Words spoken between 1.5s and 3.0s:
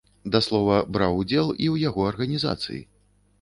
і ў яго арганізацыі.